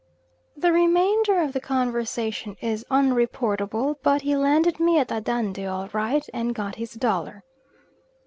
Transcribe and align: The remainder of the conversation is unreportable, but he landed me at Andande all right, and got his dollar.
The 0.57 0.71
remainder 0.71 1.39
of 1.43 1.53
the 1.53 1.61
conversation 1.61 2.57
is 2.59 2.83
unreportable, 2.89 3.99
but 4.01 4.23
he 4.23 4.35
landed 4.35 4.79
me 4.79 4.97
at 4.97 5.09
Andande 5.11 5.67
all 5.71 5.89
right, 5.93 6.27
and 6.33 6.55
got 6.55 6.73
his 6.77 6.93
dollar. 6.93 7.43